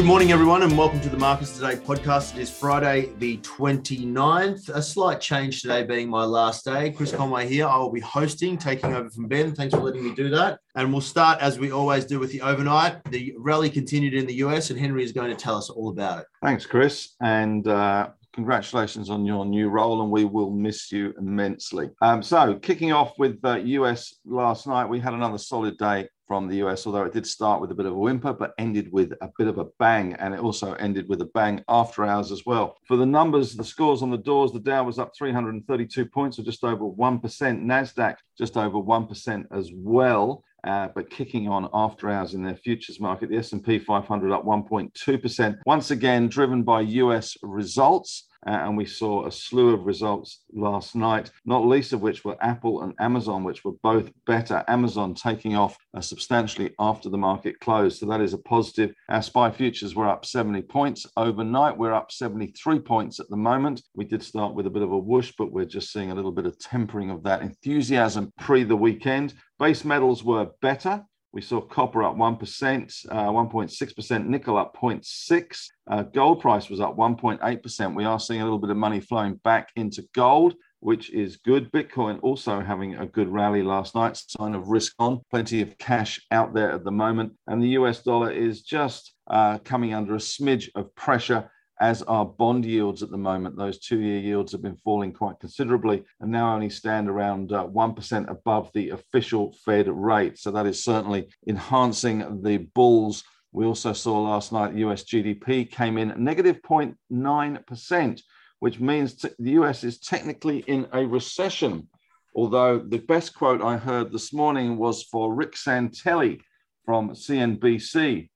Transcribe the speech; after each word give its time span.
Good 0.00 0.06
morning, 0.06 0.32
everyone, 0.32 0.62
and 0.62 0.78
welcome 0.78 0.98
to 1.02 1.10
the 1.10 1.18
Marcus 1.18 1.54
Today 1.54 1.76
podcast. 1.76 2.34
It 2.34 2.40
is 2.40 2.50
Friday, 2.50 3.10
the 3.18 3.36
29th. 3.36 4.70
A 4.70 4.80
slight 4.80 5.20
change 5.20 5.60
today 5.60 5.84
being 5.84 6.08
my 6.08 6.24
last 6.24 6.64
day. 6.64 6.90
Chris 6.92 7.12
Conway 7.12 7.46
here. 7.46 7.66
I 7.66 7.76
will 7.76 7.92
be 7.92 8.00
hosting, 8.00 8.56
taking 8.56 8.94
over 8.94 9.10
from 9.10 9.28
Ben. 9.28 9.54
Thanks 9.54 9.74
for 9.74 9.82
letting 9.82 10.02
me 10.02 10.14
do 10.14 10.30
that. 10.30 10.60
And 10.74 10.90
we'll 10.90 11.02
start, 11.02 11.38
as 11.42 11.58
we 11.58 11.70
always 11.70 12.06
do, 12.06 12.18
with 12.18 12.32
the 12.32 12.40
overnight. 12.40 13.04
The 13.10 13.34
rally 13.36 13.68
continued 13.68 14.14
in 14.14 14.24
the 14.24 14.36
US, 14.36 14.70
and 14.70 14.80
Henry 14.80 15.04
is 15.04 15.12
going 15.12 15.28
to 15.28 15.36
tell 15.36 15.58
us 15.58 15.68
all 15.68 15.90
about 15.90 16.20
it. 16.20 16.26
Thanks, 16.42 16.64
Chris. 16.64 17.16
And 17.20 17.68
uh, 17.68 18.08
congratulations 18.32 19.10
on 19.10 19.26
your 19.26 19.44
new 19.44 19.68
role, 19.68 20.00
and 20.00 20.10
we 20.10 20.24
will 20.24 20.50
miss 20.50 20.90
you 20.90 21.12
immensely. 21.18 21.90
Um, 22.00 22.22
so, 22.22 22.54
kicking 22.54 22.90
off 22.90 23.18
with 23.18 23.38
uh, 23.44 23.56
US 23.56 24.14
last 24.24 24.66
night, 24.66 24.86
we 24.86 24.98
had 24.98 25.12
another 25.12 25.36
solid 25.36 25.76
day 25.76 26.08
from 26.30 26.46
the 26.46 26.58
US, 26.64 26.86
although 26.86 27.02
it 27.02 27.12
did 27.12 27.26
start 27.26 27.60
with 27.60 27.72
a 27.72 27.74
bit 27.74 27.86
of 27.86 27.92
a 27.92 27.98
whimper, 27.98 28.32
but 28.32 28.54
ended 28.56 28.92
with 28.92 29.14
a 29.20 29.28
bit 29.36 29.48
of 29.48 29.58
a 29.58 29.64
bang. 29.80 30.12
And 30.20 30.32
it 30.32 30.38
also 30.38 30.74
ended 30.74 31.08
with 31.08 31.20
a 31.22 31.30
bang 31.34 31.64
after 31.66 32.04
hours 32.04 32.30
as 32.30 32.46
well. 32.46 32.76
For 32.86 32.96
the 32.96 33.04
numbers, 33.04 33.56
the 33.56 33.64
scores 33.64 34.00
on 34.00 34.12
the 34.12 34.16
doors, 34.16 34.52
the 34.52 34.60
Dow 34.60 34.84
was 34.84 35.00
up 35.00 35.10
332 35.18 36.06
points, 36.06 36.38
or 36.38 36.44
just 36.44 36.62
over 36.62 36.84
1%. 36.84 37.20
NASDAQ 37.20 38.14
just 38.38 38.56
over 38.56 38.78
1% 38.78 39.44
as 39.50 39.72
well. 39.74 40.44
Uh, 40.62 40.86
but 40.94 41.10
kicking 41.10 41.48
on 41.48 41.68
after 41.74 42.08
hours 42.08 42.34
in 42.34 42.44
their 42.44 42.54
futures 42.54 43.00
market, 43.00 43.28
the 43.28 43.36
S&P 43.36 43.80
500 43.80 44.32
up 44.32 44.44
1.2%. 44.44 45.58
Once 45.66 45.90
again, 45.90 46.28
driven 46.28 46.62
by 46.62 46.80
US 46.82 47.36
results. 47.42 48.28
Uh, 48.46 48.50
and 48.50 48.76
we 48.76 48.86
saw 48.86 49.26
a 49.26 49.32
slew 49.32 49.74
of 49.74 49.84
results 49.84 50.44
last 50.52 50.96
night, 50.96 51.30
not 51.44 51.66
least 51.66 51.92
of 51.92 52.00
which 52.00 52.24
were 52.24 52.36
Apple 52.40 52.82
and 52.82 52.94
Amazon, 52.98 53.44
which 53.44 53.64
were 53.64 53.74
both 53.82 54.10
better. 54.26 54.64
Amazon 54.68 55.14
taking 55.14 55.56
off 55.56 55.76
uh, 55.94 56.00
substantially 56.00 56.72
after 56.78 57.08
the 57.08 57.18
market 57.18 57.60
closed. 57.60 57.98
So 57.98 58.06
that 58.06 58.20
is 58.20 58.32
a 58.32 58.38
positive. 58.38 58.94
Our 59.08 59.22
SPI 59.22 59.50
futures 59.50 59.94
were 59.94 60.08
up 60.08 60.24
70 60.24 60.62
points 60.62 61.06
overnight. 61.16 61.76
We're 61.76 61.92
up 61.92 62.10
73 62.10 62.78
points 62.80 63.20
at 63.20 63.28
the 63.28 63.36
moment. 63.36 63.82
We 63.94 64.04
did 64.04 64.22
start 64.22 64.54
with 64.54 64.66
a 64.66 64.70
bit 64.70 64.82
of 64.82 64.92
a 64.92 64.98
whoosh, 64.98 65.32
but 65.36 65.52
we're 65.52 65.64
just 65.66 65.92
seeing 65.92 66.10
a 66.10 66.14
little 66.14 66.32
bit 66.32 66.46
of 66.46 66.58
tempering 66.58 67.10
of 67.10 67.22
that 67.24 67.42
enthusiasm 67.42 68.32
pre 68.38 68.64
the 68.64 68.76
weekend. 68.76 69.34
Base 69.58 69.84
metals 69.84 70.24
were 70.24 70.48
better. 70.62 71.04
We 71.32 71.42
saw 71.42 71.60
copper 71.60 72.02
up 72.02 72.16
1%, 72.16 73.06
uh, 73.08 73.28
1.6%, 73.28 74.26
nickel 74.26 74.56
up 74.56 74.76
0.6. 74.76 75.66
Uh, 75.88 76.02
gold 76.02 76.40
price 76.40 76.68
was 76.68 76.80
up 76.80 76.96
1.8%. 76.96 77.94
We 77.94 78.04
are 78.04 78.18
seeing 78.18 78.40
a 78.40 78.44
little 78.44 78.58
bit 78.58 78.70
of 78.70 78.76
money 78.76 79.00
flowing 79.00 79.34
back 79.44 79.68
into 79.76 80.04
gold, 80.12 80.54
which 80.80 81.10
is 81.10 81.36
good. 81.36 81.70
Bitcoin 81.70 82.18
also 82.22 82.60
having 82.60 82.96
a 82.96 83.06
good 83.06 83.28
rally 83.28 83.62
last 83.62 83.94
night, 83.94 84.16
sign 84.16 84.56
of 84.56 84.68
risk 84.68 84.94
on, 84.98 85.20
plenty 85.30 85.62
of 85.62 85.78
cash 85.78 86.20
out 86.32 86.52
there 86.52 86.72
at 86.72 86.84
the 86.84 86.90
moment. 86.90 87.32
And 87.46 87.62
the 87.62 87.78
US 87.80 88.02
dollar 88.02 88.32
is 88.32 88.62
just 88.62 89.14
uh, 89.28 89.58
coming 89.58 89.94
under 89.94 90.14
a 90.14 90.18
smidge 90.18 90.68
of 90.74 90.92
pressure 90.96 91.48
as 91.80 92.02
are 92.02 92.26
bond 92.26 92.64
yields 92.66 93.02
at 93.02 93.10
the 93.10 93.16
moment. 93.16 93.56
Those 93.56 93.78
two 93.78 94.00
year 94.00 94.18
yields 94.18 94.52
have 94.52 94.62
been 94.62 94.76
falling 94.76 95.12
quite 95.12 95.40
considerably 95.40 96.04
and 96.20 96.30
now 96.30 96.54
only 96.54 96.68
stand 96.68 97.08
around 97.08 97.52
uh, 97.52 97.66
1% 97.66 98.30
above 98.30 98.70
the 98.74 98.90
official 98.90 99.56
Fed 99.64 99.88
rate. 99.88 100.38
So 100.38 100.50
that 100.50 100.66
is 100.66 100.84
certainly 100.84 101.28
enhancing 101.48 102.42
the 102.42 102.58
bulls. 102.58 103.24
We 103.52 103.64
also 103.64 103.94
saw 103.94 104.20
last 104.20 104.52
night 104.52 104.74
US 104.74 105.04
GDP 105.04 105.70
came 105.70 105.96
in 105.96 106.12
negative 106.22 106.60
0.9%, 106.62 108.22
which 108.58 108.78
means 108.78 109.14
t- 109.14 109.30
the 109.38 109.52
US 109.52 109.82
is 109.82 109.98
technically 109.98 110.58
in 110.58 110.86
a 110.92 111.04
recession. 111.04 111.88
Although 112.34 112.78
the 112.78 112.98
best 112.98 113.34
quote 113.34 113.62
I 113.62 113.76
heard 113.78 114.12
this 114.12 114.32
morning 114.32 114.76
was 114.76 115.02
for 115.04 115.34
Rick 115.34 115.54
Santelli 115.54 116.40
from 116.84 117.10
CNBC 117.10 118.29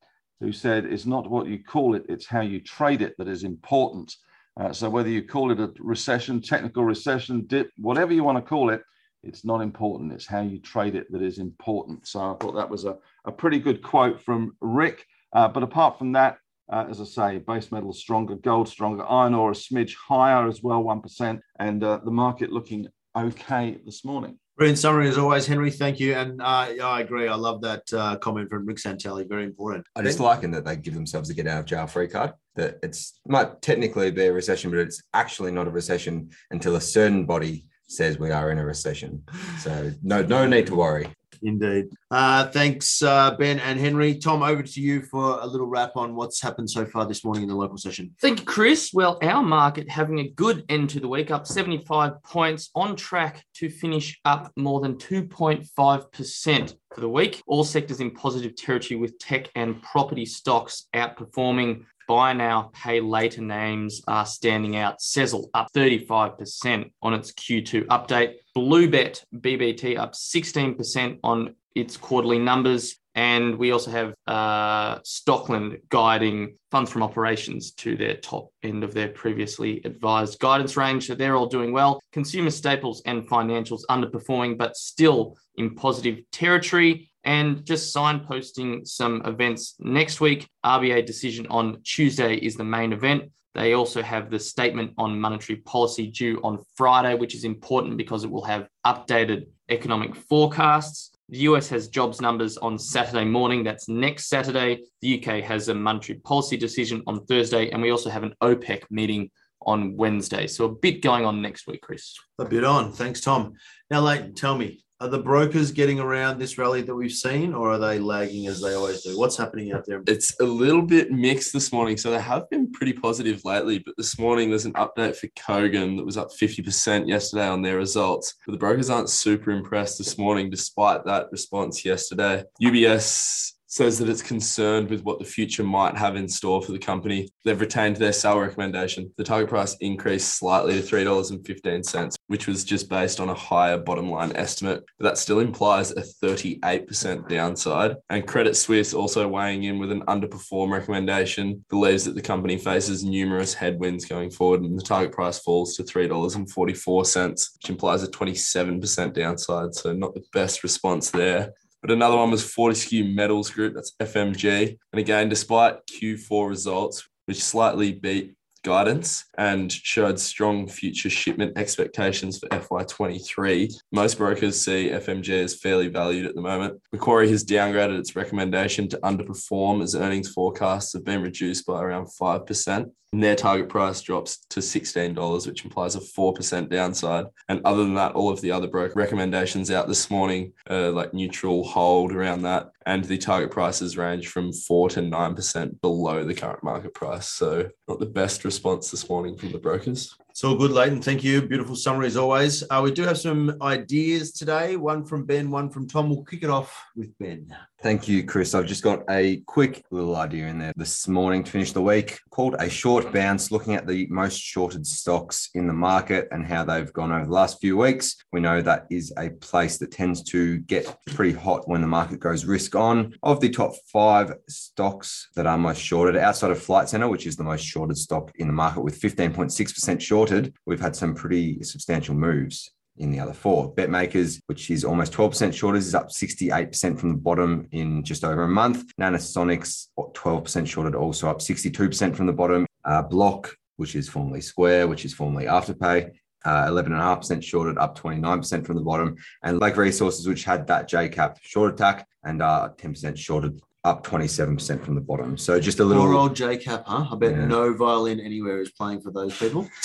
who 0.45 0.53
said 0.53 0.85
it's 0.85 1.07
not 1.07 1.31
what 1.31 1.47
you 1.47 1.63
call 1.63 1.95
it, 1.95 2.05
it's 2.09 2.27
how 2.27 2.43
you 2.43 2.61
trade 2.61 3.01
it 3.01 3.15
that 3.17 3.29
is 3.29 3.45
important. 3.45 4.15
Uh, 4.61 4.73
so 4.73 4.91
whether 4.91 5.09
you 5.09 5.23
call 5.23 5.51
it 5.51 5.59
a 5.59 5.73
recession, 5.79 6.41
technical 6.41 6.85
recession, 6.85 7.47
dip, 7.47 7.71
whatever 7.79 8.13
you 8.13 8.23
want 8.23 8.37
to 8.37 8.43
call 8.43 8.69
it, 8.69 8.83
it's 9.23 9.45
not 9.45 9.63
important. 9.63 10.13
It's 10.13 10.27
how 10.27 10.43
you 10.43 10.59
trade 10.61 10.97
it 10.97 11.11
that 11.11 11.23
is 11.23 11.39
important. 11.39 12.07
So 12.07 12.21
I 12.21 12.37
thought 12.39 12.55
that 12.57 12.69
was 12.69 12.85
a, 12.85 12.99
a 13.25 13.33
pretty 13.33 13.59
good 13.59 13.83
quote 13.83 14.21
from 14.21 14.55
Rick. 14.61 15.07
Uh, 15.33 15.49
but 15.49 15.63
apart 15.63 15.99
from 15.99 16.13
that, 16.13 16.37
uh, 16.71 16.85
as 16.91 17.01
I 17.01 17.05
say, 17.05 17.39
base 17.39 17.73
metal 17.73 17.95
stronger, 17.95 18.35
gold 18.35 18.69
stronger, 18.69 19.05
iron 19.09 19.33
ore 19.33 19.53
a 19.53 19.55
smidge 19.55 19.95
higher 19.97 20.47
as 20.47 20.63
well, 20.63 20.85
1%, 20.85 21.41
and 21.59 21.83
uh, 21.83 22.01
the 22.05 22.11
market 22.11 22.53
looking 22.53 22.87
okay 23.17 23.79
this 23.85 24.05
morning. 24.05 24.39
Brilliant 24.57 24.79
summary 24.79 25.09
as 25.09 25.19
always, 25.19 25.47
Henry. 25.47 25.71
Thank 25.71 25.99
you. 25.99 26.15
And 26.15 26.41
uh, 26.41 26.69
I 26.81 27.01
agree. 27.01 27.27
I 27.27 27.35
love 27.35 27.61
that 27.63 27.83
uh, 27.93 28.17
comment 28.19 28.49
from 28.49 28.65
Rick 28.67 28.77
Santelli. 28.77 29.29
Very 29.29 29.45
important. 29.45 29.85
I 29.97 30.03
just 30.03 30.21
like 30.21 30.45
in 30.45 30.53
that 30.53 30.65
they 30.65 30.77
give 30.77 30.95
themselves 30.95 31.29
a 31.29 31.35
get 31.35 31.49
out 31.49 31.61
of 31.61 31.67
jail 31.67 31.89
free 31.89 32.07
card. 32.07 32.35
That 32.55 32.79
it's 32.85 33.19
might 33.27 33.63
technically 33.63 34.13
be 34.13 34.27
a 34.27 34.33
recession, 34.33 34.71
but 34.71 34.79
it's 34.79 35.03
actually 35.13 35.51
not 35.51 35.67
a 35.67 35.71
recession 35.71 36.31
until 36.53 36.77
a 36.77 36.81
certain 36.81 37.27
body 37.27 37.67
says 37.87 38.19
we 38.19 38.31
are 38.31 38.51
in 38.51 38.59
a 38.59 38.65
recession. 38.65 39.23
So 39.61 39.93
no, 40.03 40.23
no 40.23 40.47
need 40.47 40.67
to 40.69 40.75
worry. 40.75 41.09
Indeed. 41.45 41.91
Uh, 42.11 42.47
thanks, 42.49 43.03
uh, 43.03 43.37
Ben 43.37 43.59
and 43.59 43.79
Henry. 43.79 44.17
Tom, 44.17 44.43
over 44.43 44.63
to 44.63 44.81
you 44.81 45.03
for 45.03 45.39
a 45.41 45.47
little 45.47 45.67
wrap 45.67 45.97
on 45.97 46.15
what's 46.15 46.41
happened 46.41 46.71
so 46.71 46.87
far 46.87 47.07
this 47.07 47.25
morning 47.25 47.43
in 47.43 47.49
the 47.49 47.55
local 47.55 47.77
session. 47.77 48.15
Thank 48.21 48.41
you, 48.41 48.47
Chris. 48.47 48.91
Well, 48.95 49.19
our 49.23 49.43
market 49.43 49.91
having 49.91 50.21
a 50.21 50.29
good 50.29 50.65
end 50.71 50.91
to 50.91 51.01
the 51.01 51.09
week, 51.09 51.31
up 51.31 51.47
75 51.47 52.23
points, 52.23 52.71
on 52.75 52.97
track 52.97 53.45
to 53.57 53.69
finish 53.69 54.19
up 54.25 54.53
more 54.57 54.81
than 54.81 54.95
2.5% 54.95 56.75
for 56.95 57.01
the 57.01 57.09
week. 57.09 57.43
All 57.47 57.65
sectors 57.65 58.01
in 58.01 58.13
positive 58.13 58.57
territory 58.57 58.99
with 58.99 59.19
tech 59.19 59.51
and 59.55 59.83
property 59.83 60.25
stocks 60.25 60.89
outperforming 60.95 61.85
buy 62.07 62.33
now, 62.33 62.71
pay 62.73 63.01
later 63.01 63.43
names 63.43 64.03
are 64.07 64.27
standing 64.27 64.77
out. 64.77 64.99
Sezzle 64.99 65.49
up 65.55 65.69
35% 65.75 66.91
on 67.03 67.15
its 67.15 67.33
Q2 67.33 67.87
update. 67.87 68.35
Bluebet 68.57 69.25
BBT 69.35 69.99
up 69.99 70.13
16% 70.13 71.19
on 71.23 71.55
its 71.75 71.97
quarterly 71.97 72.39
numbers. 72.39 72.97
And 73.15 73.57
we 73.57 73.71
also 73.71 73.91
have 73.93 74.15
uh, 74.27 74.99
Stockland 75.01 75.81
guiding 75.89 76.57
funds 76.71 76.91
from 76.91 77.03
operations 77.03 77.73
to 77.73 77.97
their 77.97 78.17
top 78.17 78.51
end 78.63 78.83
of 78.83 78.93
their 78.93 79.09
previously 79.09 79.81
advised 79.85 80.41
guidance 80.41 80.77
range. 80.77 81.07
So 81.07 81.15
they're 81.15 81.37
all 81.37 81.47
doing 81.47 81.73
well. 81.73 82.01
Consumer 82.13 82.51
staples 82.51 83.03
and 83.07 83.29
financials 83.29 83.83
underperforming, 83.89 84.59
but 84.59 84.77
still 84.77 85.37
in 85.57 85.77
positive 85.77 86.21
territory 86.33 87.09
and 87.23 87.65
just 87.65 87.95
signposting 87.95 88.87
some 88.87 89.23
events 89.25 89.77
next 89.79 90.21
week. 90.21 90.49
RBA 90.65 91.07
decision 91.07 91.47
on 91.49 91.81
Tuesday 91.83 92.35
is 92.35 92.57
the 92.57 92.65
main 92.65 92.93
event. 92.93 93.31
They 93.55 93.75
also 93.75 94.03
have 94.03 94.31
the 94.31 94.41
statement 94.41 94.93
on 94.99 95.21
monetary 95.21 95.61
policy 95.61 96.09
due 96.09 96.41
on 96.43 96.59
Friday, 96.77 97.15
which 97.15 97.35
is 97.35 97.45
important 97.45 97.97
because 97.97 98.25
it 98.25 98.31
will 98.31 98.45
have 98.45 98.67
updated 98.85 99.47
economic 99.71 100.17
forecasts. 100.17 101.14
The 101.29 101.39
US 101.39 101.69
has 101.69 101.89
jobs 101.89 102.21
numbers 102.21 102.57
on 102.59 102.79
Saturday 102.79 103.25
morning. 103.25 103.65
That's 103.65 103.89
next 103.89 104.29
Saturday. 104.29 104.83
The 105.01 105.19
UK 105.19 105.43
has 105.43 105.69
a 105.69 105.75
monetary 105.75 106.19
policy 106.21 106.57
decision 106.57 107.03
on 107.07 107.25
Thursday. 107.27 107.71
And 107.71 107.81
we 107.83 107.91
also 107.91 108.11
have 108.11 108.23
an 108.23 108.35
OPEC 108.43 108.83
meeting 108.91 109.31
on 109.67 109.97
Wednesday. 109.97 110.47
So 110.47 110.67
a 110.67 110.75
bit 110.75 111.03
going 111.03 111.25
on 111.25 111.41
next 111.41 111.67
week, 111.67 111.81
Chris. 111.81 112.15
A 112.39 112.45
bit 112.45 112.65
on. 112.65 112.93
Thanks, 112.93 113.21
Tom. 113.21 113.55
Now, 113.91 114.01
Leighton, 114.01 114.35
tell 114.35 114.57
me, 114.57 114.85
are 115.05 115.09
the 115.09 115.19
brokers 115.19 115.71
getting 115.71 116.01
around 116.01 116.39
this 116.39 116.57
rally 116.57 116.81
that 116.81 116.95
we've 116.95 117.13
seen, 117.13 117.53
or 117.53 117.73
are 117.73 117.79
they 117.79 117.99
lagging 117.99 118.47
as 118.47 118.63
they 118.63 118.73
always 118.73 119.03
do? 119.03 119.19
What's 119.19 119.37
happening 119.37 119.71
out 119.75 119.85
there? 119.85 120.03
It's 120.07 120.35
a 120.41 120.45
little 120.45 120.81
bit 120.81 121.13
mixed 121.13 121.53
this 121.53 121.75
morning. 121.75 121.99
So 121.99 122.11
they 122.11 122.21
have 122.23 122.49
been 122.49 122.73
pretty 122.73 122.95
positive 122.95 123.45
lately, 123.45 123.81
but 123.81 123.99
this 123.99 124.19
morning 124.19 124.49
there's 124.49 124.65
an 124.65 124.73
update 124.73 125.15
for 125.17 125.27
Kogan 125.29 125.99
that 125.99 126.07
was 126.07 126.17
up 126.17 126.31
50% 126.31 127.07
yesterday 127.07 127.47
on 127.47 127.61
their 127.61 127.77
results. 127.77 128.37
But 128.47 128.53
the 128.53 128.59
brokers 128.59 128.89
aren't 128.89 129.11
super 129.11 129.51
impressed 129.51 129.99
this 129.99 130.17
morning, 130.17 130.49
despite 130.49 131.05
that 131.05 131.31
response 131.31 131.85
yesterday. 131.85 132.45
UBS 132.63 133.53
says 133.75 133.99
that 133.99 134.09
it's 134.09 134.23
concerned 134.23 134.89
with 134.89 135.03
what 135.03 135.19
the 135.19 135.25
future 135.25 135.65
might 135.65 135.97
have 135.97 136.15
in 136.15 136.29
store 136.29 136.63
for 136.63 136.71
the 136.71 136.79
company. 136.79 137.29
They've 137.45 137.61
retained 137.61 137.97
their 137.97 138.13
sell 138.13 138.39
recommendation. 138.39 139.13
The 139.17 139.25
target 139.25 139.49
price 139.49 139.77
increased 139.81 140.39
slightly 140.39 140.81
to 140.81 140.87
$3.15, 140.87 142.15
which 142.29 142.47
was 142.47 142.63
just 142.63 142.89
based 142.89 143.19
on 143.19 143.31
a 143.31 143.35
higher 143.35 143.77
bottom 143.77 144.09
line 144.09 144.31
estimate. 144.37 144.85
But 144.97 145.07
that 145.07 145.19
still 145.19 145.41
implies 145.41 145.91
a 145.91 146.05
38% 146.25 147.29
downside. 147.29 147.97
And 148.11 148.29
Credit 148.29 148.57
Suisse 148.57 148.95
also 148.95 149.27
weighing 149.27 149.65
in 149.65 149.81
with 149.81 149.91
an 149.91 150.03
underperform 150.03 150.71
recommendation, 150.71 151.65
believes 151.69 152.05
that 152.05 152.15
the 152.15 152.23
company 152.23 152.59
faces 152.59 153.03
numerous 153.03 153.55
headwinds 153.55 154.05
going 154.05 154.31
forward 154.31 154.63
and 154.63 154.79
the 154.79 154.85
target 154.85 155.11
price 155.11 155.41
falls 155.41 155.75
to 155.75 155.83
$3.44, 155.83 157.31
which 157.31 157.69
implies 157.69 158.05
a 158.05 158.07
27% 158.07 159.15
downside. 159.15 159.75
So 159.75 159.93
not 159.93 160.15
the 160.15 160.23
best 160.33 160.63
response 160.63 161.11
there. 161.11 161.53
But 161.85 161.93
another 161.93 162.17
one 162.17 162.31
was 162.31 162.43
Fortescue 162.43 163.05
Metals 163.05 163.51
Group, 163.51 163.75
that's 163.75 163.93
FMG. 164.01 164.79
And 164.95 164.99
again, 164.99 165.29
despite 165.29 165.87
Q4 165.87 166.49
results, 166.49 167.07
which 167.27 167.45
slightly 167.45 167.93
beat 167.93 168.33
guidance 168.63 169.27
and 169.37 169.71
showed 169.71 170.19
strong 170.19 170.67
future 170.67 171.11
shipment 171.11 171.59
expectations 171.59 172.39
for 172.39 172.49
FY23. 172.49 173.71
Most 173.93 174.17
brokers 174.17 174.59
see 174.59 174.89
FMG 174.89 175.45
as 175.45 175.57
fairly 175.57 175.89
valued 175.89 176.25
at 176.25 176.35
the 176.35 176.41
moment. 176.41 176.81
Macquarie 176.91 177.29
has 177.29 177.45
downgraded 177.45 177.99
its 177.99 178.17
recommendation 178.17 178.89
to 178.89 178.99
underperform 179.01 179.83
as 179.83 179.95
earnings 179.95 180.31
forecasts 180.31 180.95
have 180.95 181.05
been 181.05 181.21
reduced 181.21 181.67
by 181.67 181.83
around 181.83 182.07
5%. 182.07 182.91
Their 183.21 183.37
target 183.37 183.69
price 183.69 184.01
drops 184.03 184.45
to 184.51 184.61
$16, 184.61 185.47
which 185.47 185.65
implies 185.65 185.95
a 185.95 186.01
4% 186.01 186.69
downside. 186.69 187.27
And 187.49 187.61
other 187.65 187.85
than 187.85 187.95
that, 187.95 188.13
all 188.13 188.31
of 188.31 188.41
the 188.41 188.51
other 188.51 188.67
broker 188.67 188.95
recommendations 188.97 189.71
out 189.71 189.89
this 189.89 190.11
morning, 190.11 190.53
uh, 190.69 190.91
like 190.91 191.15
neutral, 191.15 191.65
hold 191.65 192.13
around 192.13 192.43
that. 192.43 192.71
And 192.87 193.05
the 193.05 193.19
target 193.19 193.51
prices 193.51 193.97
range 193.97 194.29
from 194.29 194.53
4 194.53 194.91
to 194.91 195.01
9% 195.01 195.81
below 195.81 196.25
the 196.25 196.35
current 196.35 196.65
market 196.65 196.93
price. 196.93 197.29
So, 197.29 197.71
not 197.89 198.01
the 198.01 198.07
best 198.07 198.45
response 198.45 198.91
this 198.91 199.09
morning 199.09 199.37
from 199.37 199.53
the 199.53 199.59
brokers. 199.59 200.17
All 200.43 200.57
good, 200.57 200.73
Leighton. 200.73 201.01
Thank 201.01 201.23
you. 201.23 201.41
Beautiful 201.41 201.77
summary 201.77 202.07
as 202.07 202.17
always. 202.17 202.65
Uh, 202.69 202.81
we 202.83 202.91
do 202.91 203.03
have 203.05 203.17
some 203.17 203.57
ideas 203.63 204.33
today. 204.33 204.77
One 204.77 205.05
from 205.05 205.25
Ben, 205.25 205.51
one 205.51 205.71
from 205.71 205.87
Tom. 205.87 206.11
We'll 206.11 206.25
kick 206.25 206.43
it 206.43 206.51
off 206.51 206.85
with 206.97 207.17
Ben. 207.19 207.55
Thank 207.85 208.09
you, 208.09 208.25
Chris. 208.25 208.55
I've 208.55 208.65
just 208.65 208.83
got 208.83 209.03
a 209.11 209.43
quick 209.47 209.85
little 209.91 210.17
idea 210.17 210.47
in 210.47 210.59
there 210.59 210.73
this 210.75 211.07
morning 211.07 211.45
to 211.45 211.51
finish 211.51 211.73
the 211.73 211.83
week 211.83 212.19
called 212.31 212.57
a 212.59 212.69
short 212.69 213.13
bounce, 213.13 213.51
looking 213.51 213.75
at 213.75 213.87
the 213.87 214.07
most 214.11 214.41
shorted 214.41 214.87
stocks 214.87 215.51
in 215.55 215.67
the 215.67 215.73
market 215.75 216.27
and 216.33 216.47
how 216.47 216.65
they've 216.65 216.93
gone 216.95 217.13
over 217.13 217.27
the 217.27 217.33
last 217.33 217.61
few 217.61 217.77
weeks. 217.77 218.17
We 218.33 218.41
know 218.41 218.63
that 218.63 218.87
is 218.91 219.13
a 219.19 219.29
place 219.31 219.77
that 219.79 219.93
tends 219.93 220.23
to 220.25 220.61
get 220.61 220.97
pretty 221.09 221.33
hot 221.33 221.69
when 221.69 221.83
the 221.83 221.87
market 221.87 222.21
goes 222.21 222.47
risk 222.47 222.75
on. 222.75 223.15
Of 223.23 223.41
the 223.41 223.51
top 223.51 223.75
five 223.93 224.33
stocks 224.49 225.29
that 225.37 225.47
are 225.47 225.59
most 225.59 225.81
shorted, 225.81 226.17
outside 226.17 226.51
of 226.53 226.63
Flight 226.63 226.89
Centre, 226.89 227.09
which 227.09 227.27
is 227.27 227.37
the 227.37 227.45
most 227.45 227.65
shorted 227.65 227.99
stock 227.99 228.33
in 228.37 228.47
the 228.47 228.55
market 228.55 228.81
with 228.81 228.99
15.6% 228.99 230.01
shorted, 230.27 230.55
we've 230.67 230.81
had 230.81 230.97
some 230.97 231.15
pretty 231.15 231.63
substantial 231.63 232.15
moves 232.15 232.71
in 232.99 233.11
the 233.11 233.19
other 233.21 233.33
four. 233.33 233.75
BetMakers, 233.75 234.41
which 234.47 234.71
is 234.71 234.85
almost 234.85 235.13
12% 235.13 235.53
shorted, 235.53 235.79
is 235.79 235.95
up 235.95 236.11
68% 236.11 236.99
from 236.99 237.11
the 237.11 237.19
bottom 237.19 237.67
in 237.73 238.05
just 238.05 238.25
over 238.25 238.45
a 238.45 238.49
month. 238.49 238.85
Nanosonics, 239.01 239.89
12% 239.99 240.67
shorted, 240.67 240.95
also 240.95 241.29
up 241.29 241.41
62% 241.41 242.15
from 242.15 242.27
the 242.27 242.33
bottom. 242.33 242.67
Uh, 242.85 243.03
Block, 243.03 243.55
which 243.77 243.97
is 243.97 244.09
formerly 244.09 244.41
Square, 244.41 244.89
which 244.89 245.05
is 245.05 245.13
formerly 245.13 245.47
Afterpay, 245.47 246.11
uh, 246.45 246.67
11.5% 246.67 247.43
shorted, 247.43 247.79
up 247.79 247.99
29% 247.99 248.65
from 248.65 248.77
the 248.77 248.83
bottom. 248.83 249.17
And 249.43 249.59
Lake 249.59 249.77
Resources, 249.77 250.29
which 250.29 250.45
had 250.45 250.67
that 250.69 250.89
JCAP 250.89 251.39
short 251.43 251.75
attack 251.75 252.07
and 252.23 252.43
uh, 252.43 252.71
10% 252.79 253.17
shorted, 253.17 253.61
up 253.83 254.07
27% 254.07 254.83
from 254.85 254.95
the 254.95 255.01
bottom. 255.01 255.37
So 255.37 255.59
just 255.59 255.81
a 255.81 255.85
little. 255.85 256.05
Poor 256.05 256.15
old 256.15 256.35
JCap, 256.37 256.85
huh? 256.87 257.07
I 257.11 257.17
bet 257.17 257.33
Yeah. 257.33 257.47
no 257.47 257.75
violin 257.75 258.21
anywhere 258.21 258.61
is 258.61 258.71
playing 258.71 259.01
for 259.03 259.11
those 259.11 259.37
people. 259.37 259.69